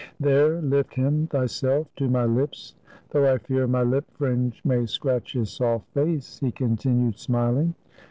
[0.19, 2.73] There, Uft him thyself to my Ups,
[3.11, 7.75] though I fear my lip fringe may scratch his soft face," he continued, smiling.